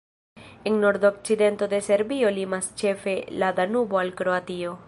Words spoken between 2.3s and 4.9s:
limas ĉefe la Danubo al Kroatio.